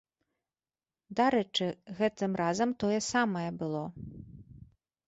[1.19, 1.67] Дарэчы,
[2.01, 3.85] гэтым разам тое самае было.